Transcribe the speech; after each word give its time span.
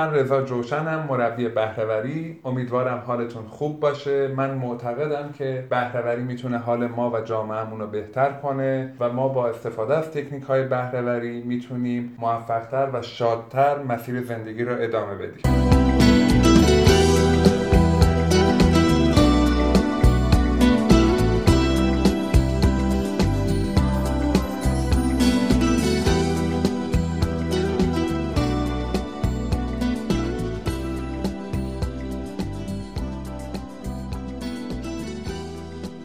من 0.00 0.14
رضا 0.14 0.42
جوشنم 0.42 1.06
مربی 1.08 1.48
بهرهوری. 1.48 2.40
امیدوارم 2.44 3.02
حالتون 3.06 3.46
خوب 3.46 3.80
باشه. 3.80 4.28
من 4.28 4.50
معتقدم 4.50 5.32
که 5.32 5.66
بهرهوری 5.70 6.22
می‌تونه 6.22 6.58
حال 6.58 6.86
ما 6.86 7.10
و 7.10 7.20
جامعهمون 7.20 7.80
رو 7.80 7.86
بهتر 7.86 8.32
کنه 8.32 8.94
و 9.00 9.08
ما 9.12 9.28
با 9.28 9.48
استفاده 9.48 9.96
از 9.96 10.10
تکنیک 10.10 10.42
های 10.42 10.62
بهرهوری 10.62 11.42
می‌تونیم 11.42 12.16
موفقتر 12.18 12.88
و 12.92 13.02
شادتر 13.02 13.82
مسیر 13.82 14.22
زندگی 14.22 14.64
رو 14.64 14.72
ادامه 14.80 15.14
بدیم. 15.14 15.42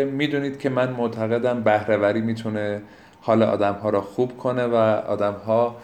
می‌دونید 0.04 0.60
که 0.60 0.70
من 0.70 0.92
معتقدم 0.92 1.64
بهرهوری 1.64 2.22
می‌تونه 2.22 2.82
حال 3.22 3.44
آدم 3.44 3.74
ها 3.74 3.90
را 3.90 4.02
خوب 4.02 4.38
کنه 4.38 4.66
و 4.66 4.76
آدم 5.08 5.34
ها 5.34 5.76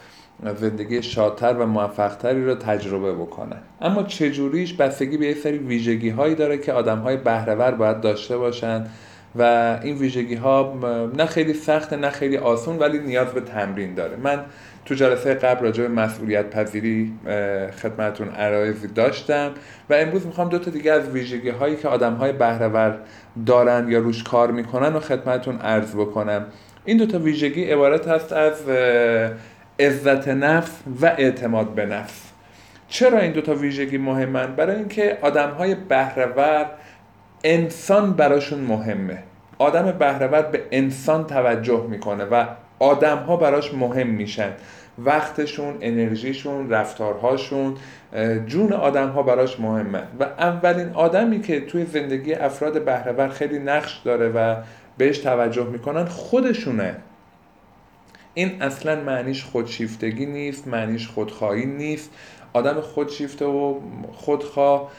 زندگی 0.56 1.02
شادتر 1.02 1.54
و 1.54 1.66
موفقتری 1.66 2.44
رو 2.44 2.54
تجربه 2.54 3.12
بکنن. 3.12 3.60
اما 3.80 4.02
چجوریش 4.02 4.74
بستگی 4.74 5.16
به 5.16 5.26
یه 5.26 5.34
سری 5.34 5.58
ویژگی 5.58 6.10
هایی 6.10 6.34
داره 6.34 6.58
که 6.58 6.72
آدم 6.72 6.98
های 6.98 7.16
بهرهور 7.16 7.70
باید 7.70 8.00
داشته 8.00 8.38
باشن 8.38 8.86
و 9.36 9.42
این 9.82 9.96
ویژگی 9.96 10.34
ها 10.34 10.78
نه 11.16 11.26
خیلی 11.26 11.54
سخت 11.54 11.92
نه 11.92 12.10
خیلی 12.10 12.36
آسون 12.36 12.78
ولی 12.78 12.98
نیاز 12.98 13.28
به 13.28 13.40
تمرین 13.40 13.94
داره. 13.94 14.16
من 14.16 14.44
تو 14.84 14.94
جلسه 14.94 15.34
قبل 15.34 15.64
راجع 15.64 15.82
به 15.82 15.88
مسئولیت 15.88 16.50
پذیری 16.50 17.12
خدمتون 17.82 18.28
عرایزی 18.28 18.88
داشتم 18.88 19.50
و 19.90 19.94
امروز 19.94 20.26
می‌خوام 20.26 20.48
دو 20.48 20.58
تا 20.58 20.70
دیگه 20.70 20.92
از 20.92 21.08
ویژگی 21.08 21.48
هایی 21.48 21.76
که 21.76 21.88
آدم 21.88 22.14
های 22.14 22.32
بهرهور 22.32 22.98
دارن 23.46 23.88
یا 23.88 23.98
روش 23.98 24.22
کار 24.22 24.50
می‌کنن 24.50 24.96
و 24.96 25.00
خدمتون 25.00 25.58
عرض 25.58 25.94
بکنم. 25.94 26.46
این 26.84 26.96
دو 26.96 27.06
تا 27.06 27.18
ویژگی 27.18 27.64
عبارت 27.64 28.08
هست 28.08 28.32
از 28.32 28.62
عزت 29.80 30.28
نفس 30.28 30.72
و 31.02 31.06
اعتماد 31.06 31.74
به 31.74 31.86
نفس. 31.86 32.22
چرا 32.88 33.18
این 33.18 33.32
دو 33.32 33.40
تا 33.40 33.54
ویژگی 33.54 33.98
مهمن؟ 33.98 34.56
برای 34.56 34.76
اینکه 34.76 35.18
آدم 35.22 35.50
های 35.50 35.74
بهرهور 35.74 36.66
انسان 37.44 38.12
براشون 38.12 38.60
مهمه. 38.60 39.18
آدم 39.58 39.92
بهرهور 39.92 40.42
به 40.42 40.62
انسان 40.70 41.26
توجه 41.26 41.86
می‌کنه 41.86 42.24
و 42.24 42.46
آدم 42.78 43.18
ها 43.18 43.36
براش 43.36 43.74
مهم 43.74 44.06
میشن. 44.06 44.50
وقتشون 44.98 45.74
انرژیشون 45.80 46.70
رفتارهاشون 46.70 47.74
جون 48.46 48.72
آدم 48.72 49.08
ها 49.08 49.22
براش 49.22 49.60
مهمه 49.60 50.02
و 50.20 50.22
اولین 50.22 50.88
آدمی 50.94 51.40
که 51.40 51.60
توی 51.60 51.84
زندگی 51.86 52.34
افراد 52.34 52.84
بهرهور 52.84 53.28
خیلی 53.28 53.58
نقش 53.58 54.00
داره 54.04 54.28
و 54.28 54.56
بهش 54.98 55.18
توجه 55.18 55.66
می‌کنن 55.66 56.04
خودشونه. 56.04 56.96
این 58.34 58.62
اصلا 58.62 59.00
معنیش 59.00 59.44
خودشیفتگی 59.44 60.26
نیست 60.26 60.68
معنیش 60.68 61.08
خودخواهی 61.08 61.66
نیست. 61.66 62.10
آدم 62.52 62.80
خودشیفته 62.80 63.44
و 63.44 63.74
خودخواه 64.12 64.90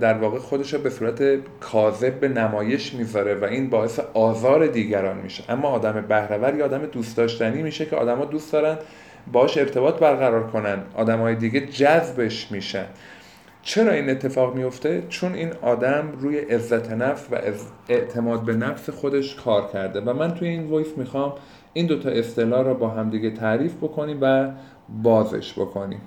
در 0.00 0.14
واقع 0.18 0.38
خودش 0.38 0.74
رو 0.74 0.80
به 0.80 0.90
صورت 0.90 1.22
کاذب 1.60 2.20
به 2.20 2.28
نمایش 2.28 2.94
می‌ذاره 2.94 3.34
و 3.34 3.44
این 3.44 3.70
باعث 3.70 4.00
آزار 4.14 4.66
دیگران 4.66 5.16
میشه. 5.16 5.44
اما 5.48 5.68
آدم 5.68 6.04
بهرهور 6.08 6.54
یا 6.54 6.64
آدم 6.64 6.86
دوست 6.86 7.16
داشتنی 7.16 7.62
میشه 7.62 7.86
که 7.86 7.96
آدما 7.96 8.24
دوست 8.24 8.52
دارن 8.52 8.78
باش 9.32 9.58
ارتباط 9.58 9.98
برقرار 9.98 10.46
کنن. 10.46 10.78
های 10.96 11.34
دیگه 11.34 11.60
جذبش 11.60 12.52
میشن. 12.52 12.86
چرا 13.62 13.92
این 13.92 14.10
اتفاق 14.10 14.54
میفته؟ 14.54 15.02
چون 15.08 15.34
این 15.34 15.52
آدم 15.62 16.12
روی 16.18 16.38
عزت 16.38 16.90
نفس 16.90 17.26
و 17.32 17.38
اعتماد 17.88 18.42
به 18.42 18.52
نفس 18.54 18.90
خودش 18.90 19.34
کار 19.34 19.68
کرده. 19.72 20.00
و 20.00 20.12
من 20.12 20.34
توی 20.34 20.48
این 20.48 20.70
وایس 20.70 20.88
می‌خوام 20.96 21.32
این 21.72 21.86
دوتا 21.86 22.10
اصطلاح 22.10 22.64
رو 22.64 22.74
با 22.74 22.88
همدیگه 22.88 23.30
تعریف 23.30 23.74
بکنیم 23.76 24.18
و 24.20 24.50
بازش 25.02 25.52
بکنیم. 25.52 26.00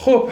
خب 0.00 0.28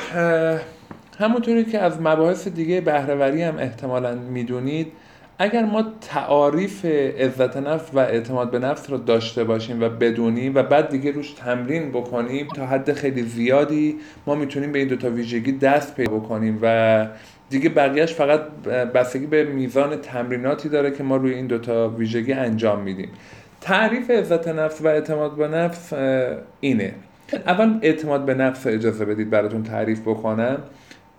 همونطوری 1.18 1.64
که 1.64 1.78
از 1.78 2.00
مباحث 2.00 2.48
دیگه 2.48 2.80
بهرهوری 2.80 3.42
هم 3.42 3.58
احتمالا 3.58 4.14
می‌دونید 4.14 4.92
اگر 5.38 5.64
ما 5.64 5.84
تعاریف 6.00 6.84
عزت 6.84 7.56
نفس 7.56 7.90
و 7.94 7.98
اعتماد 7.98 8.50
به 8.50 8.58
نفس 8.58 8.90
رو 8.90 8.98
داشته 8.98 9.44
باشیم 9.44 9.82
و 9.82 9.88
بدونیم 9.88 10.54
و 10.54 10.62
بعد 10.62 10.88
دیگه 10.88 11.10
روش 11.10 11.32
تمرین 11.32 11.90
بکنیم 11.90 12.48
تا 12.56 12.66
حد 12.66 12.92
خیلی 12.92 13.22
زیادی 13.22 13.96
ما 14.26 14.34
می‌تونیم 14.34 14.72
به 14.72 14.78
این 14.78 14.88
دوتا 14.88 15.10
ویژگی 15.10 15.52
دست 15.52 15.94
پیدا 15.94 16.12
بکنیم 16.12 16.58
و 16.62 17.06
دیگه 17.50 17.68
بقیهش 17.68 18.12
فقط 18.12 18.40
بستگی 18.94 19.26
به 19.26 19.44
میزان 19.44 19.96
تمریناتی 19.96 20.68
داره 20.68 20.90
که 20.90 21.02
ما 21.02 21.16
روی 21.16 21.34
این 21.34 21.46
دوتا 21.46 21.88
ویژگی 21.88 22.32
انجام 22.32 22.82
میدیم. 22.82 23.08
تعریف 23.60 24.10
عزت 24.10 24.48
نفس 24.48 24.80
و 24.80 24.86
اعتماد 24.86 25.36
به 25.36 25.48
نفس 25.48 25.92
اینه. 26.60 26.94
اول 27.32 27.78
اعتماد 27.82 28.24
به 28.24 28.34
نفس 28.34 28.66
اجازه 28.66 29.04
بدید 29.04 29.30
براتون 29.30 29.62
تعریف 29.62 30.00
بکنم. 30.00 30.58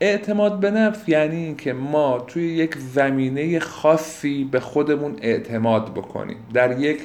اعتماد 0.01 0.59
به 0.59 0.71
نفس 0.71 1.09
یعنی 1.09 1.35
اینکه 1.35 1.73
ما 1.73 2.19
توی 2.27 2.43
یک 2.43 2.77
زمینه 2.77 3.59
خاصی 3.59 4.49
به 4.51 4.59
خودمون 4.59 5.15
اعتماد 5.21 5.93
بکنیم. 5.93 6.37
در 6.53 6.79
یک 6.79 6.99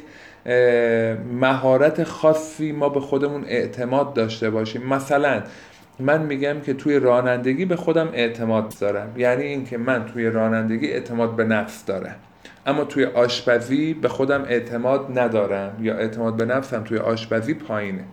مهارت 1.40 2.04
خاصی 2.04 2.72
ما 2.72 2.88
به 2.88 3.00
خودمون 3.00 3.44
اعتماد 3.44 4.14
داشته 4.14 4.50
باشیم. 4.50 4.86
مثلا 4.86 5.42
من 5.98 6.22
میگم 6.22 6.60
که 6.60 6.74
توی 6.74 6.98
رانندگی 6.98 7.64
به 7.64 7.76
خودم 7.76 8.08
اعتماد 8.12 8.74
دارم. 8.80 9.12
یعنی 9.16 9.42
اینکه 9.42 9.78
من 9.78 10.06
توی 10.06 10.30
رانندگی 10.30 10.86
اعتماد 10.86 11.36
به 11.36 11.44
نفس 11.44 11.84
دارم. 11.84 12.16
اما 12.66 12.84
توی 12.84 13.04
آشپزی 13.04 13.94
به 13.94 14.08
خودم 14.08 14.44
اعتماد 14.48 15.18
ندارم 15.18 15.76
یا 15.80 15.94
اعتماد 15.94 16.36
به 16.36 16.44
نفسم 16.44 16.84
توی 16.84 16.98
آشپزی 16.98 17.54
پایینه. 17.54 18.04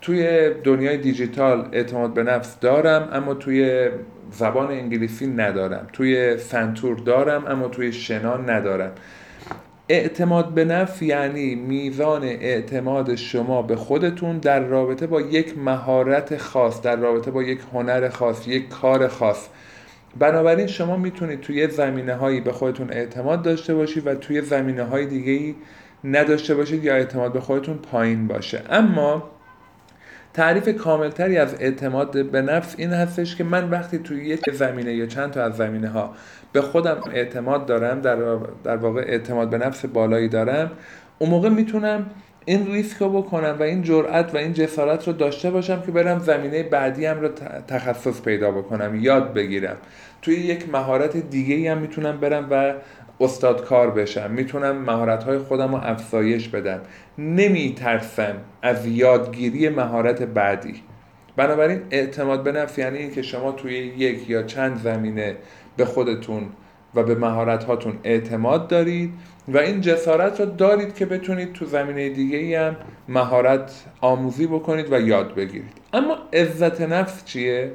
توی 0.00 0.50
دنیای 0.64 0.96
دیجیتال 0.96 1.68
اعتماد 1.72 2.14
به 2.14 2.22
نفس 2.22 2.60
دارم 2.60 3.08
اما 3.12 3.34
توی 3.34 3.88
زبان 4.30 4.70
انگلیسی 4.70 5.26
ندارم. 5.26 5.86
توی 5.92 6.38
سنتور 6.38 6.98
دارم 6.98 7.46
اما 7.46 7.68
توی 7.68 7.92
شنا 7.92 8.36
ندارم. 8.36 8.92
اعتماد 9.88 10.54
به 10.54 10.64
نفس 10.64 11.02
یعنی 11.02 11.54
میزان 11.54 12.22
اعتماد 12.24 13.14
شما 13.14 13.62
به 13.62 13.76
خودتون 13.76 14.38
در 14.38 14.60
رابطه 14.60 15.06
با 15.06 15.20
یک 15.20 15.58
مهارت 15.58 16.36
خاص 16.36 16.82
در 16.82 16.96
رابطه 16.96 17.30
با 17.30 17.42
یک 17.42 17.60
هنر 17.72 18.08
خاص 18.08 18.48
یک 18.48 18.68
کار 18.68 19.08
خاص. 19.08 19.48
بنابراین 20.18 20.66
شما 20.66 20.96
می‌تونید 20.96 21.40
توی 21.40 21.68
زمینه 21.68 22.14
هایی 22.14 22.40
به 22.40 22.52
خودتون 22.52 22.92
اعتماد 22.92 23.42
داشته 23.42 23.74
باشید 23.74 24.06
و 24.06 24.14
توی 24.14 24.40
زمینه 24.40 24.84
های 24.84 25.06
دیگه 25.06 25.54
نداشته 26.04 26.54
باشید 26.54 26.84
یا 26.84 26.94
اعتماد 26.94 27.32
به 27.32 27.40
خودتون 27.40 27.78
پایین 27.78 28.26
باشه. 28.26 28.62
اما 28.70 29.30
تعریف 30.38 30.68
کاملتری 30.68 31.38
از 31.38 31.54
اعتماد 31.60 32.30
به 32.30 32.42
نفس 32.42 32.74
این 32.78 32.92
هستش 32.92 33.36
که 33.36 33.44
من 33.44 33.70
وقتی 33.70 33.98
توی 33.98 34.24
یک 34.24 34.50
زمینه 34.52 34.94
یا 34.94 35.06
چند 35.06 35.30
تا 35.30 35.42
از 35.42 35.56
زمینه 35.56 35.88
ها 35.88 36.14
به 36.52 36.60
خودم 36.60 37.00
اعتماد 37.12 37.66
دارم 37.66 38.00
در, 38.00 38.16
در 38.64 38.76
واقع 38.76 39.00
اعتماد 39.00 39.50
به 39.50 39.58
نفس 39.58 39.84
بالایی 39.84 40.28
دارم 40.28 40.70
اون 41.18 41.30
موقع 41.30 41.48
می‌تونم 41.48 42.06
این 42.44 42.66
ریسک 42.66 42.96
رو 42.96 43.22
بکنم 43.22 43.56
و 43.58 43.62
این 43.62 43.82
جرأت 43.82 44.34
و 44.34 44.36
این 44.36 44.52
جسارت 44.52 45.06
رو 45.06 45.12
داشته 45.12 45.50
باشم 45.50 45.82
که 45.82 45.92
برم 45.92 46.18
زمینه 46.18 46.62
بعدی 46.62 47.06
هم 47.06 47.20
رو 47.20 47.28
تخصص 47.68 48.22
پیدا 48.22 48.50
بکنم 48.50 48.94
یاد 48.94 49.34
بگیرم. 49.34 49.76
توی 50.22 50.34
یک 50.34 50.68
مهارت 50.72 51.16
دیگه 51.16 51.72
هم 51.72 51.78
می‌تونم 51.78 52.20
برم 52.20 52.46
و 52.50 52.74
استادکار 53.20 53.90
بشم. 53.90 54.30
می‌تونم 54.30 54.76
مهارت 54.76 55.24
های 55.24 55.38
خودم 55.38 55.74
رو 55.74 55.80
افزایش 55.84 56.48
بدم. 56.48 56.80
نمیترسم 57.18 58.34
از 58.62 58.86
یادگیری 58.86 59.68
مهارت 59.68 60.22
بعدی. 60.22 60.82
بنابراین 61.36 61.82
اعتماد 61.90 62.42
به 62.42 62.52
نفس 62.52 62.78
یعنی 62.78 62.98
اینکه 62.98 63.22
شما 63.22 63.52
توی 63.52 63.74
یک 63.74 64.30
یا 64.30 64.42
چند 64.42 64.78
زمینه 64.78 65.36
به 65.76 65.84
خودتون 65.84 66.48
و 66.94 67.02
به 67.02 67.14
مهارت 67.14 67.64
هاتون 67.64 67.98
اعتماد 68.04 68.68
دارید 68.68 69.12
و 69.48 69.58
این 69.58 69.80
جسارت 69.80 70.40
رو 70.40 70.46
دارید 70.46 70.94
که 70.94 71.06
بتونید 71.06 71.52
تو 71.52 71.64
زمینه 71.64 72.08
دیگه 72.08 72.60
هم 72.60 72.76
مهارت 73.08 73.84
آموزی 74.00 74.46
بکنید 74.46 74.92
و 74.92 75.00
یاد 75.00 75.34
بگیرید. 75.34 75.72
اما 75.92 76.18
عزت 76.32 76.80
نفس 76.80 77.24
چیه؟ 77.24 77.72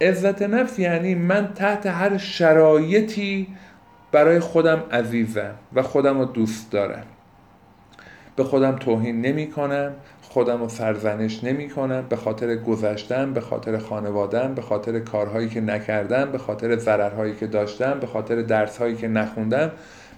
عزت 0.00 0.42
نفس 0.42 0.78
یعنی 0.78 1.14
من 1.14 1.52
تحت 1.54 1.86
هر 1.86 2.16
شرایطی 2.16 3.46
برای 4.14 4.40
خودم 4.40 4.82
عزیزم 4.92 5.54
و 5.74 5.82
خودم 5.82 6.18
رو 6.18 6.24
دوست 6.24 6.70
دارم. 6.70 7.02
به 8.36 8.44
خودم 8.44 8.72
توهین 8.72 9.20
نمی 9.20 9.50
کنم 9.50 9.92
خودم 10.22 10.60
رو 10.60 10.68
سرزنش 10.68 11.44
نمی 11.44 11.70
کنم 11.70 12.04
به 12.08 12.16
خاطر 12.16 12.56
گذشتم 12.56 13.32
به 13.32 13.40
خاطر 13.40 13.78
خانوادم 13.78 14.54
به 14.54 14.62
خاطر 14.62 15.00
کارهایی 15.00 15.48
که 15.48 15.60
نکردم 15.60 16.32
به 16.32 16.38
خاطر 16.38 16.76
ضررهایی 16.76 17.34
که 17.34 17.46
داشتم 17.46 18.00
به 18.00 18.06
خاطر 18.06 18.42
درسهایی 18.42 18.96
که 18.96 19.08
نخوندم. 19.08 19.70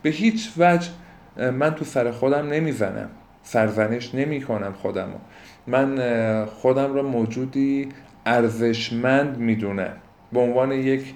به 0.02 0.10
هیچ 0.10 0.50
وجه 0.58 0.88
من 1.36 1.74
تو 1.74 1.84
سر 1.84 2.10
خودم 2.10 2.48
نمی‌زنم 2.48 3.08
سرزنش 3.42 4.14
نمی 4.14 4.40
کنم 4.40 4.72
خودم 4.72 5.08
رو. 5.12 5.18
من 5.66 6.44
خودم 6.44 6.94
رو 6.94 7.02
موجودی 7.02 7.88
ارزشمند 8.26 9.38
می‌دونم 9.38 9.92
به 10.32 10.40
عنوان 10.40 10.72
یک 10.72 11.14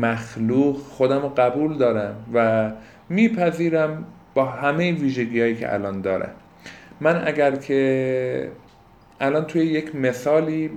مخلوق 0.00 0.76
خودم 0.76 1.22
رو 1.22 1.28
قبول 1.28 1.78
دارم 1.78 2.16
و 2.34 2.70
میپذیرم 3.08 4.04
با 4.34 4.44
همه 4.44 4.92
ویژگی 4.92 5.40
هایی 5.40 5.56
که 5.56 5.74
الان 5.74 6.00
دارم 6.00 6.30
من 7.00 7.22
اگر 7.26 7.56
که 7.56 8.50
الان 9.20 9.44
توی 9.44 9.62
یک 9.62 9.96
مثالی 9.96 10.70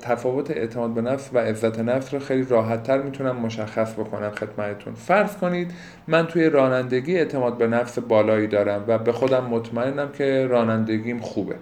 تفاوت 0.00 0.50
اعتماد 0.50 0.94
به 0.94 1.00
نفس 1.00 1.30
و 1.32 1.38
عزت 1.38 1.78
نفس 1.78 2.14
رو 2.14 2.20
خیلی 2.20 2.46
راحت 2.50 2.82
تر 2.82 3.02
می‌تونم 3.02 3.36
مشخص 3.36 3.92
بکنم 3.92 4.30
خدمتتون. 4.30 4.94
فرض 4.94 5.36
کنید 5.36 5.70
من 6.06 6.26
توی 6.26 6.50
رانندگی 6.50 7.16
اعتماد 7.16 7.58
به 7.58 7.66
نفس 7.66 7.98
بالایی 7.98 8.46
دارم 8.46 8.84
و 8.86 8.98
به 8.98 9.12
خودم 9.12 9.44
مطمئنم 9.44 10.08
که 10.12 10.46
رانندگیم 10.46 11.20
خوبه. 11.20 11.54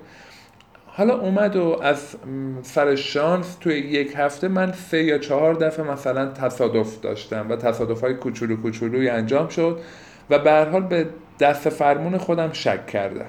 حالا 1.01 1.19
اومد 1.19 1.57
و 1.57 1.79
از 1.83 2.17
سر 2.63 2.95
شانس 2.95 3.57
توی 3.61 3.79
یک 3.79 4.15
هفته 4.17 4.49
من 4.49 4.73
سه 4.73 5.05
یا 5.05 5.19
چهار 5.19 5.55
دفعه 5.55 5.85
مثلا 5.85 6.27
تصادف 6.27 7.01
داشتم 7.01 7.47
و 7.51 7.57
تصادف 7.57 8.01
های 8.01 8.15
کوچولو 8.15 8.57
کوچولوی 8.57 9.09
انجام 9.09 9.49
شد 9.49 9.81
و 10.31 10.39
به 10.39 10.67
حال 10.73 10.83
به 10.83 11.07
دست 11.41 11.69
فرمون 11.69 12.19
خودم 12.19 12.53
شک 12.53 12.87
کردم. 12.87 13.27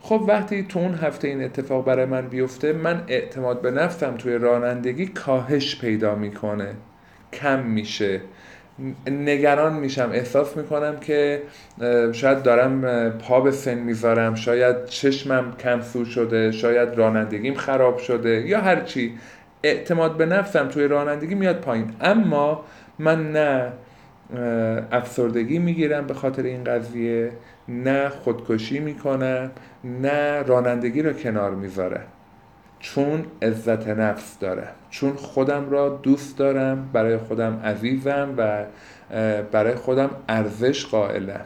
خب 0.00 0.24
وقتی 0.28 0.62
تو 0.62 0.78
اون 0.78 0.94
هفته 0.94 1.28
این 1.28 1.44
اتفاق 1.44 1.84
برای 1.84 2.06
من 2.06 2.28
بیفته 2.28 2.72
من 2.72 3.04
اعتماد 3.08 3.60
به 3.60 3.70
نفسم 3.70 4.16
توی 4.16 4.34
رانندگی 4.38 5.06
کاهش 5.06 5.80
پیدا 5.80 6.14
می‌کنه. 6.14 6.74
کم 7.32 7.62
میشه. 7.62 8.20
نگران 9.06 9.72
میشم. 9.72 10.10
احساس 10.12 10.56
می‌کنم 10.56 10.96
که 11.00 11.42
شاید 12.12 12.42
دارم 12.42 13.10
پا 13.10 13.40
به 13.40 13.50
سن 13.50 13.74
می‌ذارم. 13.74 14.34
شاید 14.34 14.84
چشمم 14.84 15.56
کم 15.58 15.80
سو 15.80 16.04
شده 16.04 16.52
شاید 16.52 16.88
رانندگیم 16.94 17.54
خراب 17.54 17.98
شده 17.98 18.46
یا 18.46 18.60
هرچی 18.60 19.18
اعتماد 19.62 20.16
به 20.16 20.26
نفسم 20.26 20.68
توی 20.68 20.88
رانندگی 20.88 21.34
میاد 21.34 21.60
پایین. 21.60 21.92
اما 22.00 22.64
من 22.98 23.32
نه 23.32 23.72
افسردگی 24.92 25.58
می‌گیرم 25.58 26.06
به 26.06 26.14
خاطر 26.14 26.42
این 26.42 26.64
قضیه 26.64 27.30
نه 27.68 28.08
خودکشی 28.08 28.78
می‌کنم 28.78 29.50
نه 29.84 30.42
رانندگی 30.42 31.02
رو 31.02 31.12
کنار 31.12 31.50
می‌ذارم. 31.50 32.04
چون 32.82 33.24
عزت 33.42 33.88
نفس 33.88 34.38
داره. 34.38 34.68
چون 34.90 35.12
خودم 35.12 35.70
را 35.70 35.88
دوست 35.88 36.38
دارم 36.38 36.90
برای 36.92 37.16
خودم 37.16 37.60
عزیزم 37.64 38.34
و 38.36 38.64
برای 39.52 39.74
خودم 39.74 40.10
ارزش 40.28 40.86
قائلم 40.86 41.40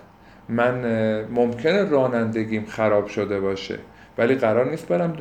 من 0.49 0.81
ممکنه 1.25 1.85
رانندگیم 1.85 2.65
خراب 2.65 3.06
شده 3.06 3.41
باشه 3.41 3.79
ولی 4.19 4.35
قرار 4.35 4.71
نیست 4.71 4.88
برم 4.88 5.17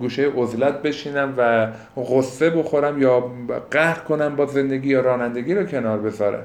گوشه 0.00 0.32
عزلت 0.36 0.82
بشینم 0.82 1.34
و 1.36 1.68
غصه 1.96 2.50
بخورم 2.50 3.02
یا 3.02 3.30
قهر 3.70 3.98
کنم 3.98 4.36
با 4.36 4.46
زندگی 4.46 4.88
یا 4.88 5.00
رانندگی 5.00 5.54
رو 5.54 5.66
کنار 5.66 5.98
بذارم. 5.98 6.44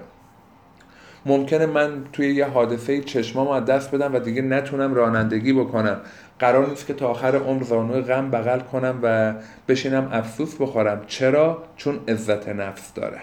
ممکنه 1.26 1.66
من 1.66 2.04
توی 2.14 2.36
یه 2.36 2.46
حادثه 2.46 3.02
چشمام 3.02 3.48
از 3.48 3.66
دست 3.66 3.92
بدم 3.92 4.16
و 4.16 4.20
دیگه 4.20 4.42
نتونم 4.42 4.94
رانندگی 4.94 5.54
بکنم. 5.54 5.98
قرار 6.40 6.70
نیست 6.70 6.88
که 6.88 6.94
تا 6.94 7.08
آخر 7.08 7.36
عمر 7.36 7.64
زانوی 7.64 8.02
غم 8.02 8.32
بغل 8.32 8.60
کنم 8.60 9.00
و 9.04 9.34
بشینم 9.68 10.10
افسوس 10.12 10.56
بخورم. 10.56 11.02
چرا؟ 11.08 11.64
چون 11.78 12.00
عزت 12.08 12.50
نفس 12.50 12.94
داره. 12.94 13.22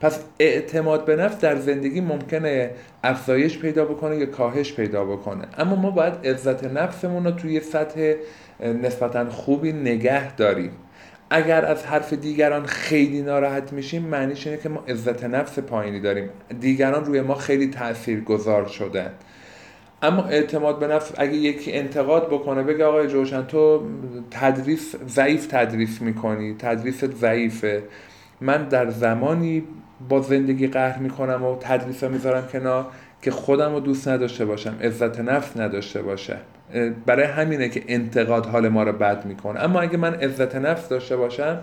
پس 0.00 0.24
اعتماد 0.38 1.04
به 1.04 1.16
نفس 1.16 1.40
در 1.40 1.56
زندگی 1.56 2.00
ممکنه 2.00 2.70
افزایش 3.04 3.58
پیدا 3.58 3.84
بکنه 3.84 4.16
یا 4.16 4.26
کاهش 4.26 4.72
پیدا 4.72 5.04
بکنه. 5.04 5.44
اما 5.58 5.76
ما 5.76 5.90
باید 5.90 6.14
عزت 6.26 6.64
نفسمون 6.64 7.24
رو 7.24 7.30
توی 7.30 7.60
سطح 7.60 8.14
نسبتا 8.60 9.30
خوبی 9.30 9.72
نگه 9.72 10.34
داریم. 10.34 10.70
اگر 11.34 11.64
از 11.64 11.86
حرف 11.86 12.12
دیگران 12.12 12.66
خیلی 12.66 13.22
ناراحت 13.22 13.72
میشیم 13.72 14.02
معنیش 14.02 14.46
اینه 14.46 14.58
که 14.58 14.68
ما 14.68 14.84
عزت 14.88 15.24
نفس 15.24 15.58
پایینی 15.58 16.00
داریم. 16.00 16.30
دیگران 16.60 17.04
روی 17.04 17.20
ما 17.20 17.34
خیلی 17.34 17.66
تأثیر 17.66 18.20
گذار 18.20 18.66
شدن. 18.66 19.10
اما 20.02 20.24
اعتماد 20.24 20.78
به 20.78 20.86
نفس 20.86 21.12
اگه 21.16 21.34
یکی 21.34 21.72
انتقاد 21.72 22.26
بکنه 22.26 22.62
بگه 22.62 22.84
آقای 22.84 23.08
جوشن 23.08 23.46
تو 23.46 23.82
تدریس 24.30 24.96
ضعیف 25.08 25.46
تدریس 25.46 26.02
می‌کنی 26.02 26.54
تدریست 26.58 27.12
ضعیفه. 27.14 27.82
من 28.40 28.68
در 28.68 28.90
زمانی 28.90 29.64
با 30.08 30.20
زندگی 30.20 30.66
قهر 30.66 30.98
می‌کنم 30.98 31.44
و 31.44 31.56
تدریس 31.60 32.04
می‌ذارم 32.04 32.48
کنار 32.52 32.86
که 33.22 33.30
خودم 33.30 33.74
رو 33.74 33.80
دوست 33.80 34.08
نداشته 34.08 34.44
باشم 34.44 34.76
عزت 34.82 35.20
نفس 35.20 35.56
نداشته 35.56 36.02
باشه. 36.02 36.36
برای 37.06 37.24
همینه 37.24 37.68
که 37.68 37.82
انتقاد 37.88 38.46
حال 38.46 38.68
ما 38.68 38.82
رو 38.82 38.92
بد 38.92 39.24
می‌کنه. 39.24 39.60
اما 39.60 39.80
اگه 39.80 39.96
من 39.96 40.14
عزت 40.14 40.56
نفس 40.56 40.88
داشته 40.88 41.16
باشم 41.16 41.60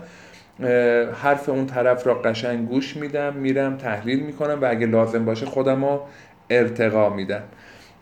حرف 1.22 1.48
اون 1.48 1.66
طرف 1.66 2.06
را 2.06 2.14
قشنگ 2.14 2.68
گوش 2.68 2.96
میدم 2.96 3.34
میرم 3.34 3.76
تحلیل 3.76 4.20
می‌کنم 4.20 4.58
و 4.62 4.70
اگه 4.70 4.86
لازم 4.86 5.24
باشه 5.24 5.46
خودم 5.46 5.84
رو 5.84 6.02
ارتقا 6.50 7.10
میدم. 7.10 7.42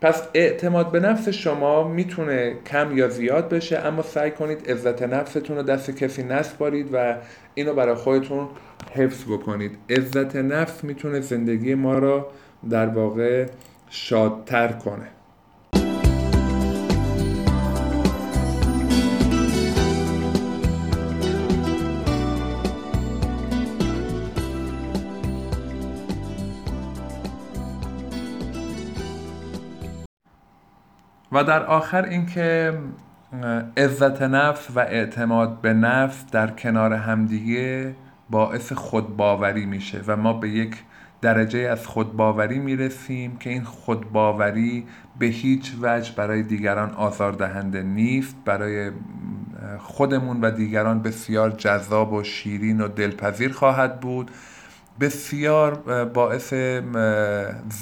پس 0.01 0.23
اعتماد 0.35 0.91
به 0.91 1.01
نفس 1.01 1.29
شما 1.29 1.89
می‌تونه 1.89 2.55
کم 2.67 2.99
یا 2.99 3.09
زیاد 3.09 3.49
بشه 3.49 3.79
اما 3.79 4.03
سعی 4.03 4.31
کنید 4.31 4.71
عزت 4.71 5.03
نفستون 5.03 5.57
رو 5.57 5.63
دست 5.63 5.91
کسی 5.91 6.23
نسپارید 6.23 6.89
و 6.93 7.17
اینو 7.55 7.75
برای 7.75 7.95
خودتون 7.95 8.49
حفظ 8.95 9.25
بکنید. 9.25 9.79
عزت 9.91 10.37
نفس 10.37 10.85
می‌تونه 10.85 11.21
زندگی 11.21 11.75
ما 11.75 11.99
را 11.99 12.31
در 12.71 12.87
واقع 12.87 13.47
شادتر 13.91 14.69
کنه. 14.69 15.07
و 31.41 31.45
در 31.45 31.63
آخر 31.63 32.05
اینکه 32.05 32.79
عزت 33.77 34.23
نفس 34.23 34.69
و 34.75 34.81
اعتماد 34.81 35.61
به 35.61 35.73
نفس 35.73 36.25
در 36.33 36.51
کنار 36.51 36.93
همدیگه 36.93 37.95
باعث 38.31 38.73
خودباوری 38.73 39.67
میشه 39.67 40.01
و 40.07 40.17
ما 40.17 40.33
به 40.33 40.49
یک 40.49 40.77
درجه 41.21 41.59
از 41.59 41.87
خودباوری 41.87 42.59
می‌رسیم 42.59 43.37
که 43.37 43.51
این 43.51 43.65
خودباوری 43.65 44.87
به 45.19 45.27
هیچ 45.27 45.73
وجه 45.83 46.15
برای 46.17 46.43
دیگران 46.43 46.91
آزاردهنده 46.91 47.83
نیست 47.83 48.37
برای 48.45 48.91
خودمون 49.79 50.41
و 50.41 50.51
دیگران 50.51 51.03
بسیار 51.03 51.51
جذاب 51.51 52.13
و 52.13 52.23
شیرین 52.23 52.81
و 52.81 52.89
دلپذیر 52.89 53.53
خواهد 53.53 54.01
بود. 54.01 54.31
بسیار 55.01 55.75
باعث 56.05 56.55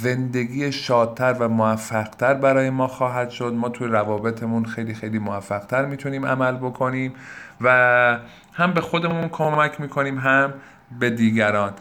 زندگی 0.03 0.73
شادتر 0.73 1.33
و 1.33 1.49
موفقتر 1.49 2.35
برای 2.35 2.71
ما 2.71 2.87
خواهد 2.87 3.31
شد. 3.31 3.53
ما 3.57 3.69
توی 3.69 3.89
روابطمون 3.89 4.65
خیلی 4.65 4.95
خیلی 4.95 5.19
موفقتر 5.19 5.87
می‌تونیم 5.87 6.27
عمل 6.27 6.57
بکنیم 6.57 7.13
و 7.61 8.19
هم 8.53 8.73
به 8.73 8.81
خودمون 8.81 9.29
کمک 9.29 9.81
می‌کنیم 9.81 10.19
هم 10.19 10.55
به 11.01 11.11
دیگران. 11.11 11.73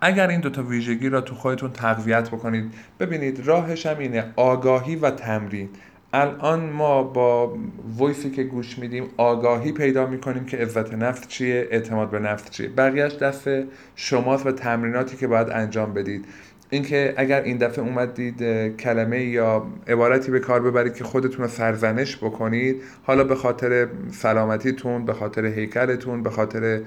اگر 0.00 0.28
این 0.28 0.40
دوتا 0.40 0.62
ویژگی 0.62 1.08
را 1.08 1.20
تو 1.20 1.34
خودتون 1.34 1.72
تقویت 1.72 2.28
بکنید 2.28 2.74
ببینید 3.00 3.46
راهش 3.46 3.86
هم 3.86 3.98
اینه 3.98 4.24
آگاهی 4.36 4.96
و 4.96 5.10
تمرین. 5.10 5.68
الان 6.14 6.70
ما 6.70 7.02
با 7.02 7.56
ویسی 8.00 8.30
که 8.30 8.44
گوش 8.44 8.78
میدیم 8.78 9.08
آگاهی 9.16 9.72
پیدا 9.72 10.06
می‌کنیم 10.06 10.44
که 10.44 10.56
عزت 10.56 10.94
نفس 10.94 11.28
چیه 11.28 11.68
اعتماد 11.70 12.10
به 12.10 12.18
نفس 12.18 12.50
چیه. 12.50 12.68
بقیهش 12.68 13.14
دست 13.14 13.48
شماست 13.96 14.46
و 14.46 14.52
تمریناتی 14.52 15.16
که 15.16 15.26
باید 15.26 15.50
انجام 15.50 15.94
بدید. 15.94 16.24
اینکه 16.70 17.14
اگر 17.16 17.42
این 17.42 17.56
دفعه 17.56 17.84
اومدید 17.84 18.42
کلمه 18.76 19.24
یا 19.24 19.66
عبارتی 19.88 20.30
به 20.32 20.40
کار 20.40 20.62
ببرید 20.62 20.94
که 20.94 21.04
خودتون 21.04 21.44
رو 21.44 21.50
سرزنش 21.50 22.16
بکنید 22.16 22.82
حالا 23.02 23.24
به 23.24 23.34
خاطر 23.34 23.88
سلامتیتون 24.10 25.04
به 25.04 25.12
خاطر 25.12 25.46
هیکلتون 25.46 26.22
به 26.22 26.30
خاطر 26.30 26.80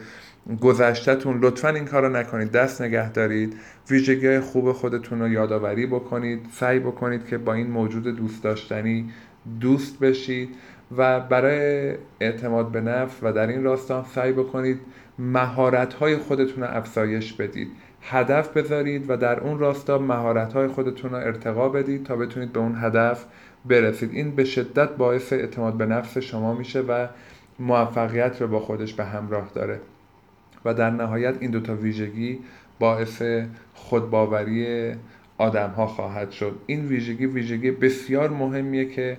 گذشتهتون 0.61 1.39
لطفا 1.39 1.69
این 1.69 1.85
کار 1.85 2.01
رو 2.01 2.09
نکنید. 2.09 2.51
دست 2.51 2.81
نگه 2.81 3.11
دارید. 3.11 3.55
ویژگی 3.89 4.39
خوب 4.39 4.71
خودتون 4.71 5.19
رو 5.19 5.27
یادآوری 5.27 5.85
بکنید. 5.85 6.45
سعی 6.51 6.79
بکنید 6.79 7.27
که 7.27 7.37
با 7.37 7.53
این 7.53 7.67
موجود 7.67 8.03
دوست 8.03 8.43
داشتنی 8.43 9.09
دوست 9.59 9.99
بشید 9.99 10.49
و 10.97 11.19
برای 11.19 11.93
اعتماد 12.19 12.71
به 12.71 12.81
نفس 12.81 13.15
و 13.21 13.33
در 13.33 13.47
این 13.47 13.63
راستا 13.63 14.05
سعی 14.15 14.31
بکنید 14.31 14.79
مهارت 15.19 15.93
های 15.93 16.17
خودتون 16.17 16.63
رو 16.63 16.69
افزایش 16.77 17.33
بدید. 17.33 17.71
هدف 18.01 18.57
بذارید 18.57 19.09
و 19.09 19.17
در 19.17 19.39
اون 19.39 19.59
راستا 19.59 19.97
مهارت 19.97 20.53
های 20.53 20.67
خودتون 20.67 21.11
رو 21.11 21.17
ارتقا 21.17 21.69
بدید 21.69 22.03
تا 22.03 22.15
بتونید 22.15 22.53
به 22.53 22.59
اون 22.59 22.75
هدف 22.81 23.25
برسید. 23.65 24.11
این 24.13 24.35
به 24.35 24.43
شدت 24.43 24.89
باعث 24.89 25.33
اعتماد 25.33 25.73
به 25.73 25.85
نفس 25.85 26.17
شما 26.17 26.53
میشه 26.53 26.81
و 26.81 27.07
موفقیت 27.59 28.41
رو 28.41 28.47
با 28.47 28.59
خودش 28.59 28.93
به 28.93 29.05
همراه 29.05 29.49
داره. 29.55 29.79
و 30.65 30.73
در 30.73 30.89
نهایت 30.89 31.35
این 31.39 31.51
دوتا 31.51 31.75
ویژگی 31.75 32.39
باعث 32.79 33.23
خودباوری 33.73 34.91
آدم 35.37 35.69
ها 35.69 35.87
خواهد 35.87 36.31
شد. 36.31 36.55
این 36.65 36.85
ویژگی 36.85 37.25
ویژگی 37.25 37.71
بسیار 37.71 38.29
مهمیه 38.29 38.85
که 38.85 39.17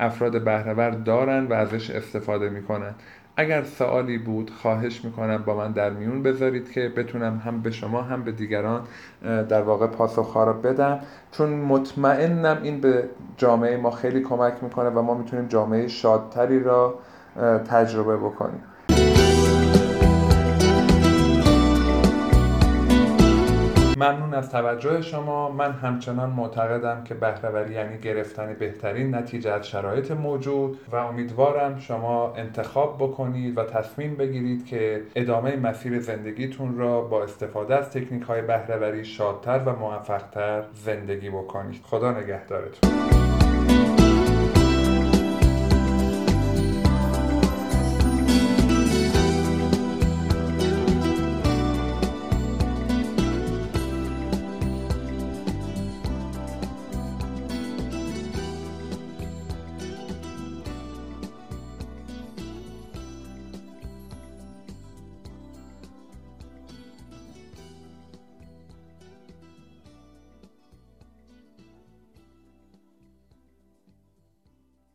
افراد 0.00 0.44
بهرهور 0.44 0.90
دارن 0.90 1.46
و 1.46 1.52
ازش 1.52 1.90
استفاده 1.90 2.50
می‌کنن. 2.50 2.94
اگر 3.36 3.62
سوالی 3.62 4.18
بود 4.18 4.50
خواهش 4.50 5.04
می‌کنم 5.04 5.42
با 5.46 5.56
من 5.56 5.72
در 5.72 5.90
میون 5.90 6.22
بذارید 6.22 6.70
که 6.72 6.88
بتونم 6.88 7.42
هم 7.44 7.60
به 7.62 7.70
شما 7.70 8.02
هم 8.02 8.22
به 8.22 8.32
دیگران 8.32 8.82
در 9.22 9.62
واقع 9.62 9.86
پاسخ 9.86 10.36
رو 10.36 10.52
بدم. 10.52 11.00
چون 11.32 11.50
مطمئنم 11.50 12.58
این 12.62 12.80
به 12.80 13.04
جامعه 13.36 13.76
ما 13.76 13.90
خیلی 13.90 14.20
کمک 14.20 14.54
می‌کنه 14.62 14.88
و 14.88 15.02
ما 15.02 15.14
می‌تونیم 15.14 15.46
جامعه 15.46 15.88
شادتری 15.88 16.60
را 16.60 16.94
تجربه 17.68 18.16
بکنیم. 18.16 18.62
ممنون 23.96 24.34
از 24.34 24.50
توجه 24.50 25.02
شما. 25.02 25.50
من 25.50 25.72
همچنان 25.72 26.30
معتقدم 26.30 27.04
که 27.04 27.14
بهرهوری 27.14 27.74
یعنی 27.74 27.98
گرفتن 27.98 28.56
بهترین 28.58 29.14
نتیجه 29.14 29.50
از 29.50 29.68
شرایط 29.68 30.10
موجود 30.10 30.80
و 30.92 30.96
امیدوارم 30.96 31.78
شما 31.78 32.34
انتخاب 32.36 32.96
بکنید 32.96 33.58
و 33.58 33.64
تصمیم 33.64 34.16
بگیرید 34.16 34.66
که 34.66 35.02
ادامه 35.16 35.56
مسیر 35.56 36.00
زندگیتون 36.00 36.78
را 36.78 37.00
با 37.00 37.22
استفاده 37.22 37.74
از 37.74 37.90
تکنیک 37.90 38.22
های 38.22 38.42
بهرهوری 38.42 39.04
شادتر 39.04 39.58
و 39.66 39.76
موفقتر 39.76 40.62
زندگی 40.74 41.30
بکنید. 41.30 41.80
خدا 41.84 42.12
نگهدارتون. 42.12 43.31